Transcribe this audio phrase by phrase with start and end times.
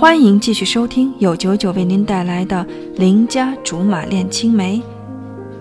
[0.00, 2.64] 欢迎继续收听由九九为您带来的
[3.00, 4.80] 《邻家竹马恋青梅》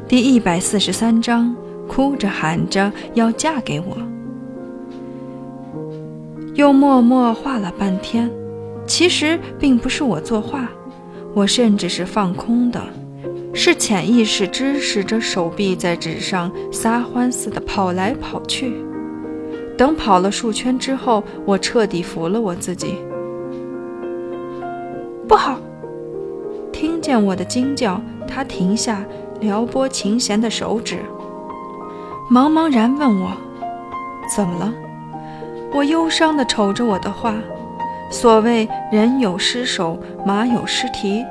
[0.08, 1.56] 第一百四十三章，
[1.88, 3.98] 哭着喊着要嫁给我，
[6.54, 8.30] 又默默画了半天。
[8.86, 10.70] 其实并不是我作画，
[11.34, 12.80] 我甚至是放空的，
[13.56, 18.72] 是潜意识支使着手臂在纸上撒欢似的跑来跑去。
[19.76, 22.94] 等跑了数圈之后，我彻底服了我自己。
[27.08, 29.02] 见我的惊叫，他停下
[29.40, 31.00] 撩拨琴弦的手指，
[32.30, 33.32] 茫茫然问我
[34.36, 34.74] ：“怎么了？”
[35.74, 37.34] 我忧伤地瞅着我的画。
[38.10, 41.24] 所谓人有失手，马有失蹄，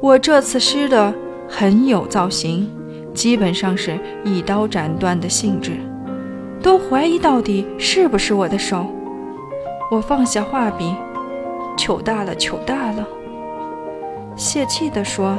[0.00, 1.12] 我这次失的
[1.46, 2.70] 很有造型，
[3.12, 5.72] 基本上是一刀斩断的性质，
[6.62, 8.86] 都怀疑到底是不是我的手。
[9.90, 10.94] 我放下画笔，
[11.76, 13.06] 糗大了，糗大了。
[14.36, 15.38] 泄气地说：“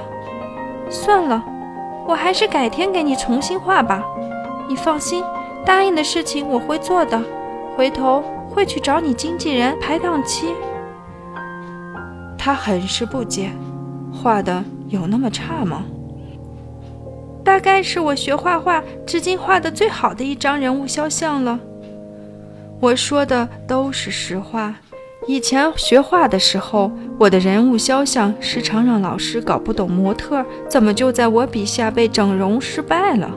[0.89, 1.43] 算了，
[2.07, 4.03] 我还是改天给你重新画吧。
[4.67, 5.23] 你放心，
[5.65, 7.21] 答应的事情我会做的。
[7.75, 10.53] 回头。”会去找你经纪人排档期。
[12.37, 13.49] 他很是不解，
[14.13, 15.83] 画的有那么差吗？
[17.43, 21.59] 大概是我学画画至今画的最好的一张人物肖像了。
[22.79, 24.75] 我说的都是实话。
[25.25, 33.29] 以前学画的时候，我的人物肖像时常让老师搞不懂模特怎么就在我笔下被整容失败了。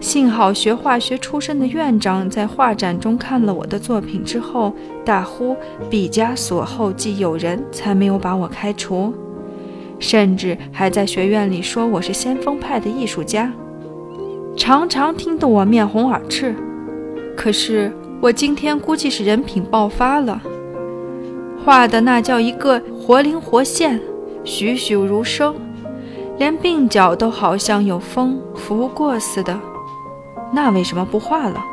[0.00, 4.72] 幸好学化学出身的院长在画展中看了我的作品之后，
[5.04, 5.56] 大呼
[5.90, 9.12] 毕加索后继有人，才没有把我开除，
[9.98, 13.52] 甚至还在学院里说我是先锋派的艺术家，
[14.56, 16.54] 常常听得我面红耳赤。
[17.36, 20.40] 可是我今天估计是人品爆发了，
[21.64, 24.00] 画的那叫一个活灵活现，
[24.42, 25.54] 栩栩如生，
[26.36, 29.58] 连鬓角都好像有风拂过似的。
[30.52, 31.64] 那为什么不画了？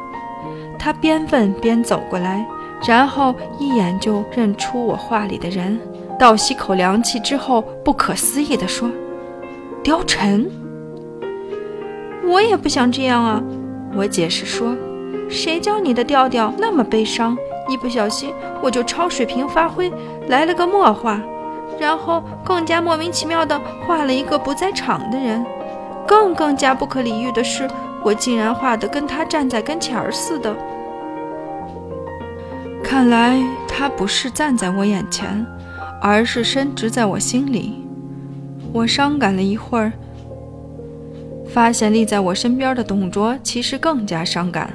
[0.77, 2.45] 他边问边走过来，
[2.87, 5.79] 然后一眼就认出我画里的人，
[6.19, 8.87] 倒吸口凉气之后，不可思议地说
[9.83, 10.45] ：“貂蝉。”
[12.27, 13.43] 我也不想这样啊！
[13.95, 14.75] 我解释说
[15.29, 17.37] ：“谁叫你的调调那么悲伤？
[17.69, 19.91] 一不小心我就超水平发挥，
[20.27, 21.19] 来了个默画，
[21.79, 25.45] 然后更加莫名其妙地画了一个不在场的人。
[26.07, 27.67] 更更加不可理喻的是。”
[28.05, 30.55] 我竟然画得跟他站在跟前儿似的，
[32.83, 35.43] 看来他不是站在我眼前，
[35.99, 37.83] 而是伸直在我心里。
[38.71, 39.91] 我伤感了一会儿，
[41.47, 44.71] 发现立在我身边的董卓其实更加伤感。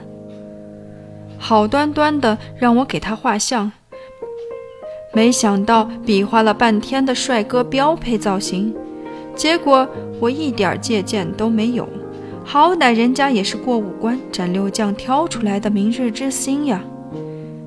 [1.50, 3.72] 好端端的让我给他画像，
[5.12, 8.72] 没想到比划了半天的帅哥标配造型，
[9.34, 9.84] 结果
[10.20, 11.88] 我一点借鉴都没有。
[12.44, 16.84] 好歹人家也是过五关斩六将挑出来的明日之星呀，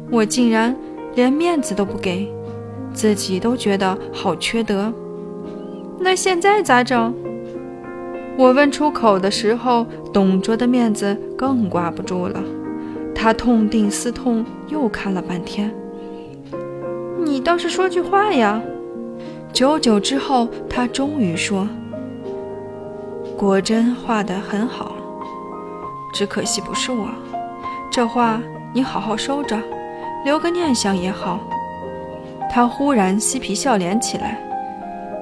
[0.10, 0.74] 我竟然
[1.16, 2.32] 连面子都不给，
[2.94, 4.94] 自己都觉得好缺德。
[6.00, 7.14] 那现在咋整？
[8.38, 12.42] 我问出口的时候，董卓的面子更挂不住了，
[13.16, 15.74] 他痛定思痛，又看了半天。
[17.24, 18.62] 你倒是说句话呀！
[19.54, 21.68] 久久之后，他终于说。
[23.38, 24.96] 果真画得很好，
[26.14, 27.08] 只可惜不是我。
[27.92, 28.42] 这画
[28.74, 29.58] 你好好收着，
[30.26, 31.40] 留个念想也好。
[32.52, 34.40] 他忽然嬉皮笑脸起来。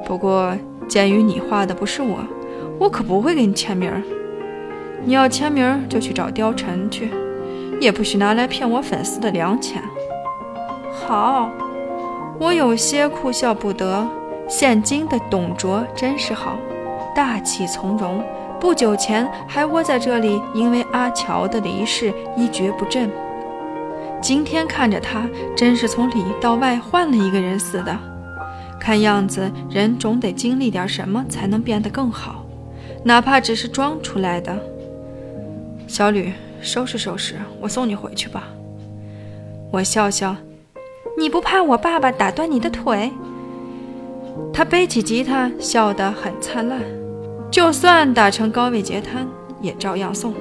[0.05, 0.55] 不过
[0.87, 2.19] 鉴于你画的不是我，
[2.79, 3.91] 我可不会给你签名。
[5.03, 7.09] 你要签名就去找貂蝉去，
[7.81, 9.81] 也不许拿来骗我粉丝的良钱。
[10.93, 11.49] 好，
[12.39, 14.07] 我有些哭笑不得。
[14.47, 16.57] 现今的董卓真是好。
[17.15, 18.23] 大气从容，
[18.59, 23.09] 不久前还窝在这里，因为阿乔的离世一蹶不振。
[24.21, 25.27] 今天看着他，
[25.57, 27.97] 真是从里到外换了一个人似的。
[28.79, 32.45] 看样子，人总得经历点什么才能变得更好，
[33.03, 34.55] 哪怕只是装出来的。
[35.87, 36.31] 小吕，
[36.61, 38.47] 收拾收拾，我送你回去吧。
[39.71, 40.35] 我笑笑，
[41.17, 43.11] 你不怕我爸爸打断你的腿？
[44.53, 46.79] 他背起吉他，笑得很灿烂。
[47.49, 49.27] 就算打成高位截瘫，
[49.61, 50.33] 也照样送。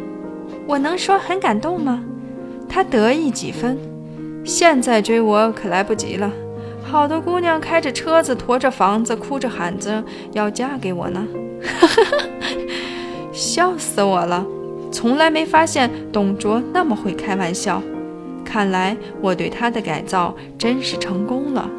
[0.66, 2.04] 我能说很感动吗？
[2.68, 3.76] 他得意几分。
[4.44, 6.30] 现在追我可来不及了，
[6.82, 11.26] 好多姑娘开着车子，驮着房子，哭着喊着要嫁给我呢。
[13.32, 14.46] 笑死我了！
[14.92, 17.82] 从来没发现董卓那么会开玩笑。
[18.44, 21.70] 看来我对他的改造真是成功了。